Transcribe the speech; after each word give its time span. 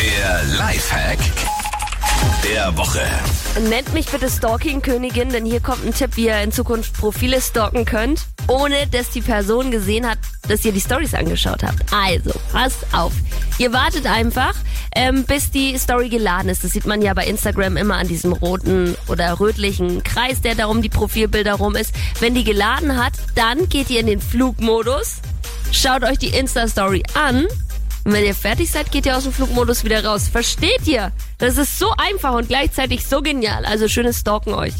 Der 0.00 0.44
Lifehack 0.56 1.18
der 2.44 2.76
Woche. 2.76 3.00
Nennt 3.68 3.92
mich 3.92 4.06
bitte 4.06 4.30
Stalking-Königin, 4.30 5.30
denn 5.30 5.44
hier 5.44 5.58
kommt 5.58 5.84
ein 5.84 5.92
Tipp, 5.92 6.10
wie 6.14 6.26
ihr 6.26 6.40
in 6.40 6.52
Zukunft 6.52 6.92
Profile 6.96 7.40
stalken 7.40 7.84
könnt, 7.84 8.26
ohne 8.46 8.86
dass 8.86 9.10
die 9.10 9.22
Person 9.22 9.72
gesehen 9.72 10.08
hat, 10.08 10.18
dass 10.46 10.64
ihr 10.64 10.70
die 10.70 10.80
Stories 10.80 11.14
angeschaut 11.14 11.64
habt. 11.64 11.82
Also, 11.92 12.30
passt 12.52 12.86
auf. 12.92 13.12
Ihr 13.58 13.72
wartet 13.72 14.06
einfach, 14.06 14.54
ähm, 14.94 15.24
bis 15.24 15.50
die 15.50 15.76
Story 15.76 16.08
geladen 16.08 16.48
ist. 16.48 16.62
Das 16.62 16.70
sieht 16.70 16.86
man 16.86 17.02
ja 17.02 17.12
bei 17.12 17.26
Instagram 17.26 17.76
immer 17.76 17.96
an 17.96 18.06
diesem 18.06 18.32
roten 18.32 18.96
oder 19.08 19.40
rötlichen 19.40 20.04
Kreis, 20.04 20.40
der 20.40 20.54
darum 20.54 20.80
die 20.80 20.90
Profilbilder 20.90 21.54
rum 21.54 21.74
ist. 21.74 21.92
Wenn 22.20 22.34
die 22.34 22.44
geladen 22.44 22.96
hat, 22.96 23.14
dann 23.34 23.68
geht 23.68 23.90
ihr 23.90 23.98
in 23.98 24.06
den 24.06 24.20
Flugmodus, 24.20 25.16
schaut 25.72 26.04
euch 26.04 26.18
die 26.18 26.28
Insta-Story 26.28 27.02
an 27.14 27.48
und 28.08 28.14
wenn 28.14 28.24
ihr 28.24 28.34
fertig 28.34 28.70
seid, 28.70 28.90
geht 28.90 29.04
ihr 29.04 29.14
aus 29.14 29.24
dem 29.24 29.34
Flugmodus 29.34 29.84
wieder 29.84 30.02
raus. 30.02 30.28
Versteht 30.28 30.86
ihr? 30.86 31.12
Das 31.36 31.58
ist 31.58 31.78
so 31.78 31.92
einfach 31.98 32.32
und 32.32 32.48
gleichzeitig 32.48 33.06
so 33.06 33.20
genial. 33.20 33.66
Also 33.66 33.86
schönes 33.86 34.20
Stalken 34.20 34.54
euch. 34.54 34.72